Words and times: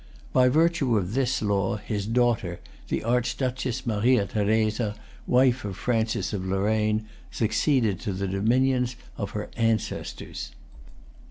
By 0.33 0.49
virtue 0.49 0.97
of 0.97 1.13
this 1.13 1.43
law, 1.43 1.75
his 1.75 2.07
daughter, 2.07 2.59
the 2.87 3.03
Archduchess 3.03 3.85
Maria 3.85 4.25
Theresa, 4.25 4.95
wife 5.27 5.63
of 5.63 5.77
Francis 5.77 6.33
of 6.33 6.43
Lorraine, 6.43 7.05
succeeded 7.29 7.99
to 7.99 8.11
the 8.13 8.27
dominions 8.27 8.95
of 9.15 9.29
her 9.37 9.51
ancestors. 9.55 10.53